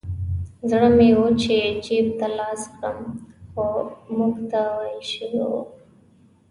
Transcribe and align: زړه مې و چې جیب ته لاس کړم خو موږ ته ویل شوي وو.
زړه 0.69 0.89
مې 0.97 1.09
و 1.17 1.21
چې 1.41 1.57
جیب 1.83 2.07
ته 2.19 2.27
لاس 2.37 2.61
کړم 2.79 3.09
خو 3.51 3.67
موږ 4.15 4.35
ته 4.51 4.59
ویل 4.77 5.01
شوي 5.11 5.41
وو. 5.49 5.61